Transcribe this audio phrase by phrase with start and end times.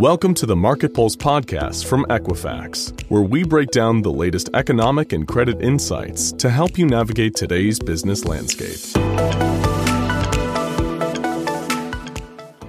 [0.00, 5.12] Welcome to the Market Pulse podcast from Equifax, where we break down the latest economic
[5.12, 8.78] and credit insights to help you navigate today's business landscape.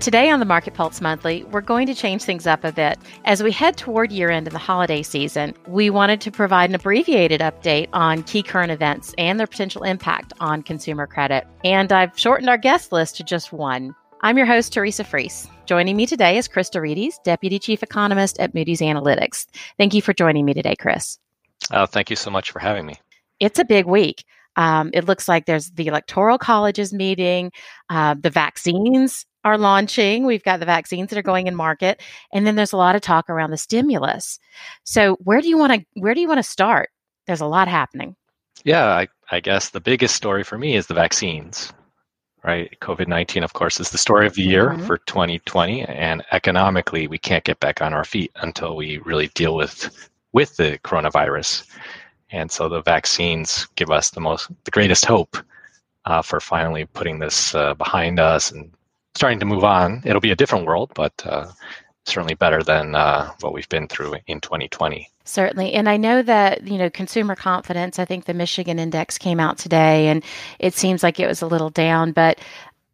[0.02, 3.00] Today on the Market Pulse Monthly, we're going to change things up a bit.
[3.24, 6.76] As we head toward year end and the holiday season, we wanted to provide an
[6.76, 11.48] abbreviated update on key current events and their potential impact on consumer credit.
[11.64, 13.96] And I've shortened our guest list to just one.
[14.24, 15.48] I'm your host, Teresa Freese.
[15.66, 19.48] Joining me today is Chris deRitis, Deputy Chief Economist at Moody's Analytics.
[19.80, 21.18] Thank you for joining me today, Chris.
[21.72, 23.00] Uh, thank you so much for having me.
[23.40, 24.24] It's a big week.
[24.58, 27.52] Um, it looks like there's the Electoral Colleges meeting,
[27.90, 30.28] uh, the vaccines are launching.
[30.28, 33.02] We've got the vaccines that are going in market, and then there's a lot of
[33.02, 34.38] talk around the stimulus.
[34.84, 36.90] So, where do you want to where do you want to start?
[37.26, 38.16] There's a lot happening.
[38.64, 41.74] Yeah, I, I guess the biggest story for me is the vaccines
[42.44, 42.76] right?
[42.82, 44.86] COVID 19, of course, is the story of the year mm-hmm.
[44.86, 45.84] for 2020.
[45.84, 50.56] And economically, we can't get back on our feet until we really deal with, with
[50.58, 51.64] the coronavirus.
[52.32, 55.38] And so the vaccines give us the most, the greatest hope
[56.06, 58.72] uh, for finally putting this uh, behind us and
[59.16, 60.02] starting to move on.
[60.06, 61.48] It'll be a different world, but uh,
[62.06, 65.08] certainly better than uh, what we've been through in 2020.
[65.24, 65.74] Certainly.
[65.74, 69.58] And I know that, you know, consumer confidence, I think the Michigan index came out
[69.58, 70.24] today and
[70.60, 72.40] it seems like it was a little down, but,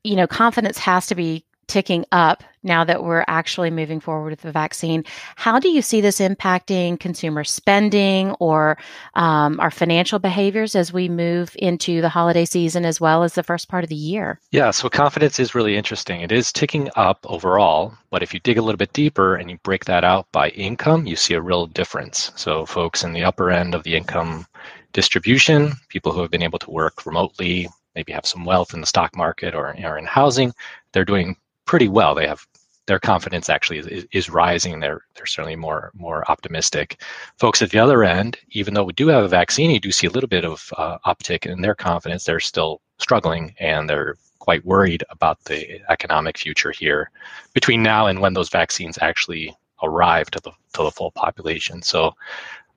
[0.03, 4.41] you know, confidence has to be ticking up now that we're actually moving forward with
[4.41, 5.03] the vaccine.
[5.35, 8.77] How do you see this impacting consumer spending or
[9.15, 13.43] um, our financial behaviors as we move into the holiday season as well as the
[13.43, 14.39] first part of the year?
[14.51, 16.21] Yeah, so confidence is really interesting.
[16.21, 19.57] It is ticking up overall, but if you dig a little bit deeper and you
[19.63, 22.31] break that out by income, you see a real difference.
[22.35, 24.45] So, folks in the upper end of the income
[24.93, 28.87] distribution, people who have been able to work remotely, maybe have some wealth in the
[28.87, 30.53] stock market or, or in housing,
[30.91, 31.35] they're doing
[31.67, 32.15] pretty well.
[32.15, 32.45] They have
[32.87, 34.79] their confidence actually is, is rising.
[34.79, 37.01] They're they're certainly more more optimistic.
[37.37, 40.07] Folks at the other end, even though we do have a vaccine, you do see
[40.07, 42.23] a little bit of uh, uptick in their confidence.
[42.23, 47.11] They're still struggling and they're quite worried about the economic future here
[47.53, 51.81] between now and when those vaccines actually arrive to the to the full population.
[51.81, 52.13] So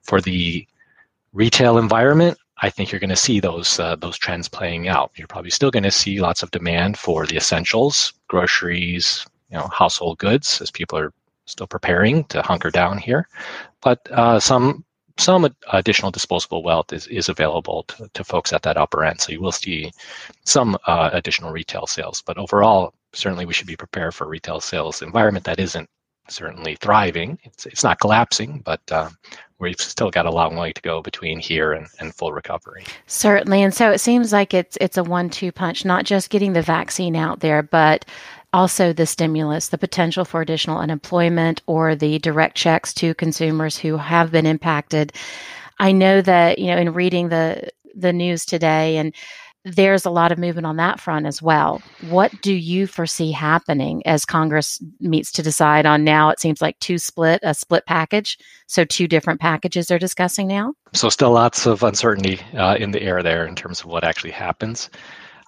[0.02, 0.66] for the
[1.32, 5.10] retail environment, I think you're going to see those uh, those trends playing out.
[5.16, 9.68] You're probably still going to see lots of demand for the essentials, groceries, you know,
[9.68, 11.12] household goods, as people are
[11.46, 13.28] still preparing to hunker down here.
[13.80, 14.84] But uh, some
[15.18, 19.20] some additional disposable wealth is, is available to, to folks at that upper end.
[19.20, 19.90] So you will see
[20.44, 22.22] some uh, additional retail sales.
[22.22, 25.88] But overall, certainly we should be prepared for a retail sales environment that isn't
[26.28, 27.38] certainly thriving.
[27.42, 29.10] It's, it's not collapsing, but uh,
[29.60, 32.84] we've still got a long way to go between here and, and full recovery.
[33.06, 33.62] Certainly.
[33.62, 36.62] And so it seems like it's it's a one two punch, not just getting the
[36.62, 38.04] vaccine out there, but
[38.52, 43.96] also the stimulus, the potential for additional unemployment or the direct checks to consumers who
[43.96, 45.12] have been impacted.
[45.78, 49.14] I know that, you know, in reading the the news today and
[49.64, 51.82] there's a lot of movement on that front as well.
[52.08, 56.30] What do you foresee happening as Congress meets to decide on now?
[56.30, 58.38] It seems like two split, a split package.
[58.66, 60.72] So, two different packages they're discussing now?
[60.94, 64.32] So, still lots of uncertainty uh, in the air there in terms of what actually
[64.32, 64.88] happens.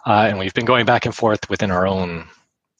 [0.05, 2.27] Uh, and we've been going back and forth within our own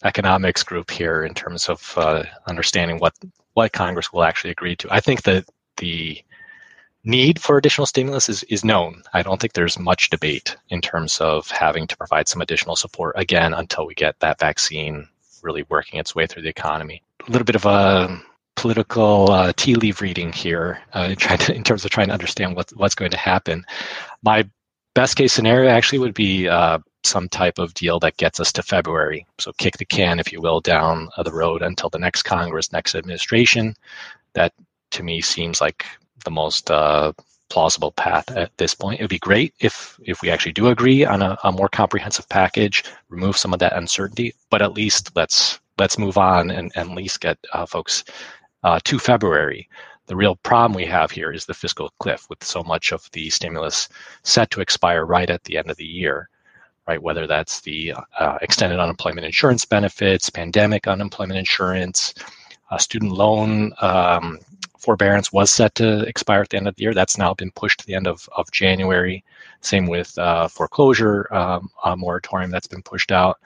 [0.05, 3.15] economics group here in terms of uh, understanding what,
[3.55, 4.89] what Congress will actually agree to.
[4.93, 5.47] I think that
[5.79, 6.21] the
[7.05, 9.03] need for additional stimulus is, is known.
[9.13, 13.15] I don't think there's much debate in terms of having to provide some additional support
[13.19, 15.09] again until we get that vaccine
[15.43, 17.03] really working its way through the economy.
[17.27, 18.21] A little bit of a
[18.55, 22.55] political uh, tea leaf reading here, uh, trying to, in terms of trying to understand
[22.55, 23.65] what, what's going to happen.
[24.23, 24.49] My
[24.95, 28.63] best case scenario actually would be uh, some type of deal that gets us to
[28.63, 29.27] February.
[29.39, 32.95] So kick the can, if you will, down the road until the next Congress, next
[32.95, 33.75] administration.
[34.35, 34.53] That
[34.93, 35.85] to me seems like
[36.25, 37.13] the most uh,
[37.53, 38.99] plausible path at this point.
[38.99, 42.27] It would be great if if we actually do agree on a, a, more comprehensive
[42.31, 46.91] package, remove some of that uncertainty, but at least let's let's move on and, and
[46.91, 48.05] at least get uh, folks
[48.63, 49.69] uh, to February.
[50.07, 53.29] The real problem we have here is the fiscal cliff, with so much of the
[53.29, 53.89] stimulus
[54.23, 56.29] set to expire right at the end of the year.
[56.89, 62.13] Right, whether that's the uh, extended unemployment insurance benefits, pandemic unemployment insurance,
[62.73, 64.41] uh, student loan um,
[64.83, 66.95] forbearance was set to expire at the end of the year.
[66.95, 69.25] That's now been pushed to the end of, of January.
[69.61, 73.39] Same with uh, foreclosure um, moratorium that's been pushed out.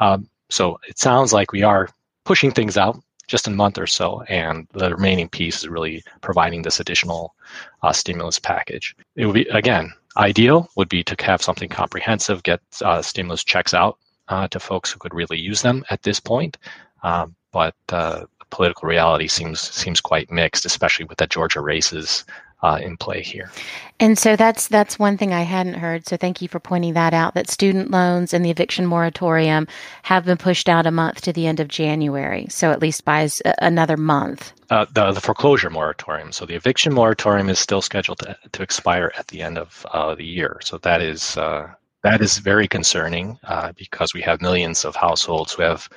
[0.00, 1.88] Um, so it sounds like we are
[2.24, 6.62] pushing things out just a month or so, and the remaining piece is really providing
[6.62, 7.34] this additional
[7.82, 8.96] uh, stimulus package.
[9.14, 13.72] It would be again ideal would be to have something comprehensive, get uh, stimulus checks
[13.72, 13.98] out
[14.28, 16.58] uh, to folks who could really use them at this point.
[17.02, 22.24] Um, but uh, political reality seems seems quite mixed, especially with the Georgia races
[22.62, 23.50] uh, in play here.
[23.98, 26.06] And so that's that's one thing I hadn't heard.
[26.06, 27.34] So thank you for pointing that out.
[27.34, 29.66] That student loans and the eviction moratorium
[30.02, 32.46] have been pushed out a month to the end of January.
[32.48, 34.52] So at least by another month.
[34.70, 36.32] Uh, the, the foreclosure moratorium.
[36.32, 40.14] So the eviction moratorium is still scheduled to, to expire at the end of uh,
[40.14, 40.60] the year.
[40.62, 41.68] So that is uh,
[42.02, 45.88] that is very concerning uh, because we have millions of households who have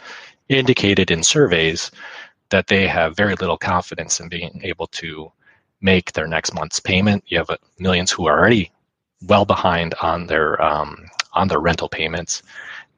[0.50, 1.92] indicated in surveys
[2.54, 5.32] that they have very little confidence in being able to
[5.82, 7.24] make their next month's payment.
[7.26, 8.72] You have uh, millions who are already
[9.24, 12.44] well behind on their um, on their rental payments,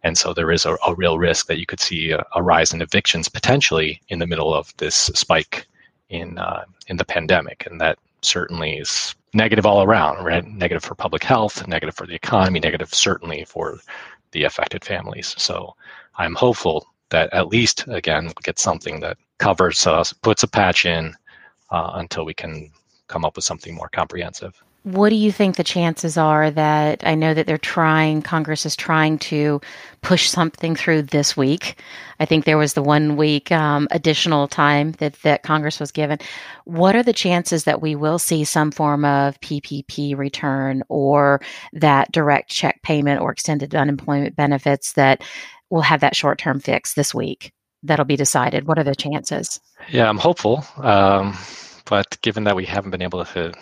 [0.03, 2.73] and so there is a, a real risk that you could see a, a, rise
[2.73, 5.65] in evictions potentially in the middle of this spike
[6.09, 10.25] in uh, in the pandemic, and that certainly is negative all around.
[10.25, 10.45] Right?
[10.45, 13.79] Negative for public health, negative for the economy, negative certainly for
[14.33, 15.33] the affected families.
[15.37, 15.75] So
[16.17, 20.85] I'm hopeful that at least again we'll get something that covers us, puts a patch
[20.85, 21.13] in
[21.71, 22.71] uh, until we can
[23.07, 24.61] come up with something more comprehensive.
[24.85, 28.75] What do you think the chances are that I know that they're trying, Congress is
[28.75, 29.59] trying to
[30.01, 31.81] push something through this week?
[32.19, 36.19] I think there was the one week um, additional time that, that Congress was given.
[36.65, 41.41] What are the chances that we will see some form of PPP return or
[41.73, 45.23] that direct check payment or extended unemployment benefits that
[45.71, 47.54] will have that short term fix this week?
[47.85, 48.67] That'll be decided.
[48.67, 49.59] What are the chances?
[49.89, 50.65] Yeah, I'm hopeful.
[50.77, 51.37] Um,
[51.85, 53.53] but given that we haven't been able to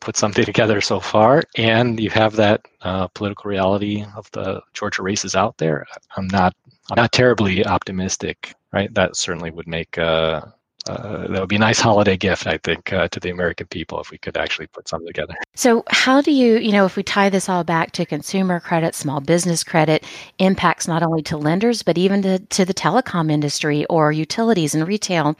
[0.00, 5.02] put something together so far, and you have that uh, political reality of the Georgia
[5.02, 5.86] races out there,
[6.16, 6.54] I'm not
[6.90, 8.54] I'm not terribly optimistic.
[8.72, 10.42] Right, that certainly would make uh,
[10.88, 14.00] uh, that would be a nice holiday gift, I think, uh, to the American people
[14.00, 15.34] if we could actually put something together.
[15.54, 18.94] So, how do you, you know, if we tie this all back to consumer credit,
[18.94, 20.04] small business credit,
[20.38, 24.86] impacts not only to lenders, but even to, to the telecom industry or utilities and
[24.86, 25.36] retail?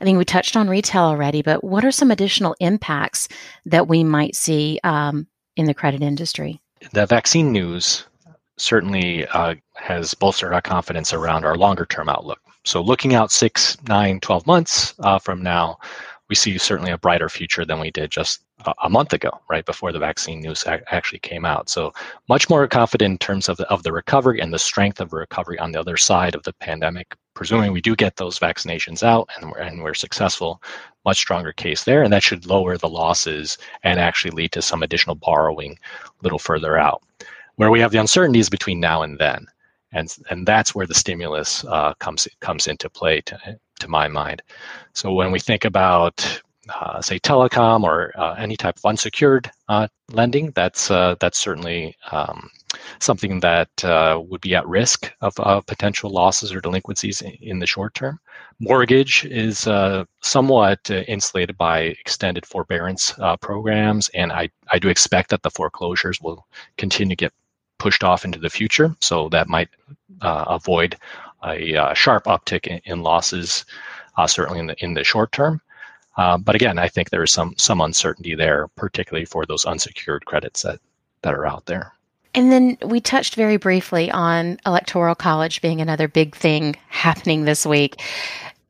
[0.00, 3.28] I think we touched on retail already, but what are some additional impacts
[3.66, 5.26] that we might see um,
[5.56, 6.60] in the credit industry?
[6.92, 8.06] The vaccine news
[8.56, 12.40] certainly uh, has bolstered our confidence around our longer term outlook.
[12.64, 15.78] So looking out six, nine, 12 months uh, from now,
[16.28, 18.42] we see certainly a brighter future than we did just
[18.82, 21.68] a, month ago, right before the vaccine news actually came out.
[21.68, 21.92] So
[22.28, 25.58] much more confident in terms of the, of the recovery and the strength of recovery
[25.58, 27.16] on the other side of the pandemic.
[27.34, 30.62] Presuming we do get those vaccinations out and we're, and we're successful,
[31.04, 34.82] much stronger case there, and that should lower the losses and actually lead to some
[34.82, 37.02] additional borrowing a little further out.
[37.56, 39.46] Where we have the uncertainties between now and then
[39.92, 43.38] and and that's where the stimulus uh, comes comes into play to
[43.80, 44.42] to my mind.
[44.92, 49.88] So when we think about uh, say telecom or uh, any type of unsecured uh,
[50.12, 52.48] lending, that's uh, that's certainly um,
[53.00, 55.34] something that uh, would be at risk of
[55.66, 58.20] potential losses or delinquencies in, in, the short term.
[58.60, 59.66] Mortgage is
[60.22, 66.46] somewhat insulated by extended forbearance programs, and I, I do expect that the foreclosures will
[66.76, 67.32] continue to get
[67.80, 68.94] pushed off into the future.
[69.00, 69.68] So that might
[70.20, 70.96] uh, avoid
[71.44, 73.64] a uh, sharp uptick in, in losses,
[74.16, 75.60] uh, certainly in the in the short term.
[76.16, 80.24] Uh, but again, I think there is some some uncertainty there, particularly for those unsecured
[80.26, 80.78] credits that
[81.22, 81.92] that are out there.
[82.32, 87.66] And then we touched very briefly on electoral college being another big thing happening this
[87.66, 88.00] week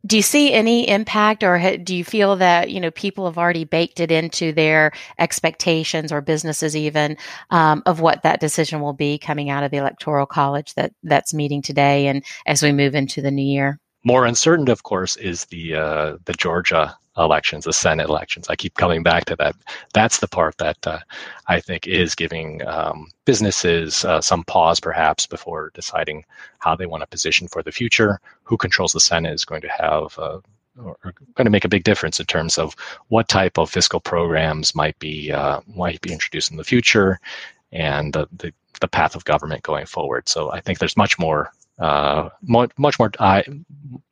[0.06, 3.64] do you see any impact or do you feel that you know people have already
[3.64, 7.16] baked it into their expectations or businesses even
[7.50, 11.34] um, of what that decision will be coming out of the electoral college that that's
[11.34, 13.78] meeting today and as we move into the new year?
[14.04, 18.46] More uncertain of course is the uh, the georgia elections, the Senate elections.
[18.48, 19.54] I keep coming back to that.
[19.92, 21.00] That's the part that uh,
[21.48, 26.24] I think is giving um, businesses uh, some pause, perhaps, before deciding
[26.58, 28.20] how they want to position for the future.
[28.44, 30.18] Who controls the Senate is going to have.
[30.18, 30.40] Uh,
[30.82, 30.96] or
[31.34, 32.74] going to make a big difference in terms of
[33.08, 37.18] what type of fiscal programs might be uh, might be introduced in the future,
[37.72, 40.28] and the, the, the path of government going forward.
[40.28, 43.10] So I think there's much more uh, much more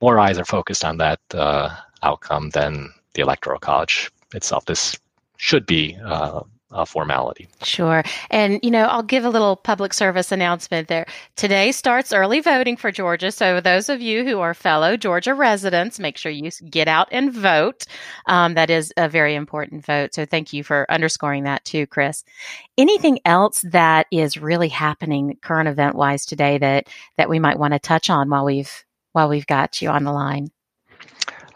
[0.00, 4.64] more eyes are focused on that uh, outcome than the electoral college itself.
[4.66, 4.96] This
[5.38, 7.48] should be uh, a formality.
[7.62, 8.04] Sure.
[8.30, 11.06] And, you know, I'll give a little public service announcement there.
[11.34, 13.32] Today starts early voting for Georgia.
[13.32, 17.32] So, those of you who are fellow Georgia residents, make sure you get out and
[17.32, 17.86] vote.
[18.26, 20.14] Um, that is a very important vote.
[20.14, 22.22] So, thank you for underscoring that too, Chris.
[22.76, 27.72] Anything else that is really happening current event wise today that, that we might want
[27.72, 30.50] to touch on while we've while we've got you on the line?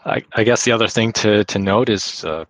[0.05, 2.45] I, I guess the other thing to, to note is uh,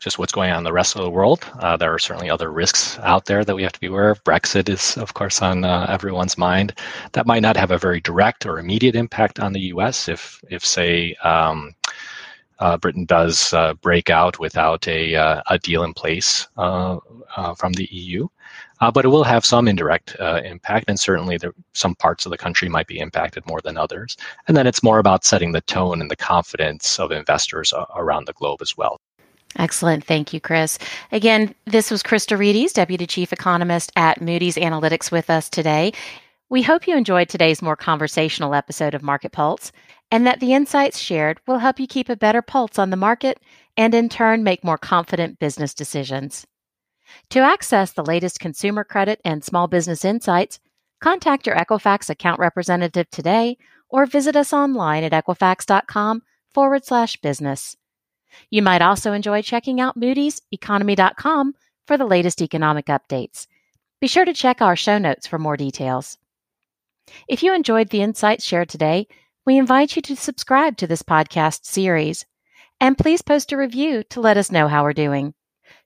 [0.00, 1.44] just what's going on in the rest of the world.
[1.58, 4.22] Uh, there are certainly other risks out there that we have to be aware of.
[4.22, 6.74] Brexit is, of course, on uh, everyone's mind.
[7.12, 10.08] That might not have a very direct or immediate impact on the U.S.
[10.08, 11.74] If, if say, um,
[12.58, 16.98] uh, Britain does uh, break out without a, uh, a deal in place uh,
[17.36, 18.28] uh, from the EU.
[18.92, 22.68] but it will have some indirect impact, and certainly there, some parts of the country
[22.68, 24.16] might be impacted more than others.
[24.46, 28.34] And then it's more about setting the tone and the confidence of investors around the
[28.34, 29.00] globe as well.
[29.56, 30.04] Excellent.
[30.04, 30.78] Thank you, Chris.
[31.12, 35.92] Again, this was Chris deRitis, Deputy Chief Economist at Moody's Analytics, with us today.
[36.50, 39.72] We hope you enjoyed today's more conversational episode of Market Pulse
[40.10, 43.40] and that the insights shared will help you keep a better pulse on the market
[43.76, 46.46] and in turn make more confident business decisions.
[47.30, 50.60] To access the latest consumer credit and small business insights,
[51.00, 53.56] contact your Equifax account representative today
[53.88, 57.76] or visit us online at equifax.com forward slash business.
[58.50, 61.54] You might also enjoy checking out Moody's economy.com
[61.86, 63.46] for the latest economic updates.
[64.00, 66.18] Be sure to check our show notes for more details.
[67.28, 69.06] If you enjoyed the insights shared today,
[69.46, 72.24] we invite you to subscribe to this podcast series.
[72.80, 75.34] And please post a review to let us know how we're doing.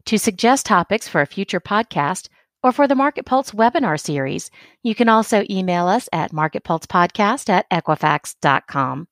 [0.06, 2.28] To suggest topics for a future podcast
[2.62, 4.50] or for the Market Pulse webinar series,
[4.82, 9.08] you can also email us at marketpulsepodcast at equifax.com.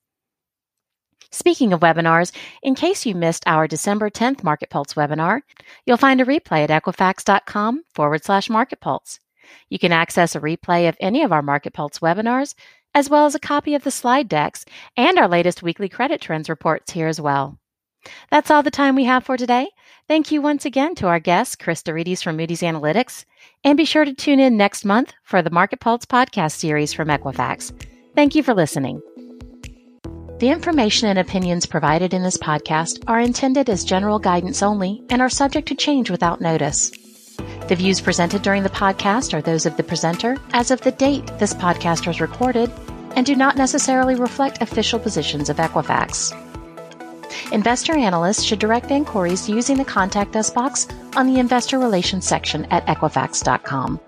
[1.33, 5.43] Speaking of webinars, in case you missed our December 10th Market Pulse webinar,
[5.85, 9.19] you'll find a replay at equifax.com forward slash Market Pulse.
[9.69, 12.55] You can access a replay of any of our Market Pulse webinars,
[12.97, 14.65] as well as a copy of the slide decks
[14.97, 17.59] and our latest weekly credit trends reports here as well.
[18.31, 19.69] That's all the time we have for today.
[20.09, 23.27] Thank you once again to our guest, Chris deRitis from Moody's Analytics,
[23.63, 27.09] and be sure to tune in next month for the Market Pulse podcast series from
[27.09, 27.71] Equifax.
[28.15, 29.03] Thank you for listening.
[30.39, 35.21] The information and opinions provided in this podcast are intended as general guidance only and
[35.21, 36.93] are subject to change without notice.
[37.69, 41.27] The views presented during the podcast are those of the presenter as of the date
[41.39, 42.71] this podcast was recorded
[43.17, 46.33] and do not necessarily reflect official positions of Equifax.
[47.53, 52.65] Investor analysts should direct inquiries using the Contact Us box on the Investor Relations section
[52.67, 54.01] at Equifax.com.